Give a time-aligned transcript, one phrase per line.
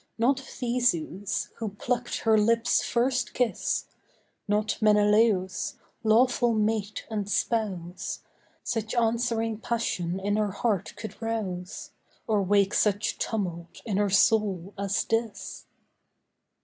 [0.17, 3.85] Not Theseus, who plucked her lips' first kiss,
[4.47, 8.21] Not Menelaus, lawful mate and spouse,
[8.63, 11.91] Such answering passion in her heart could rouse,
[12.25, 15.67] Or wake such tumult in her soul as this.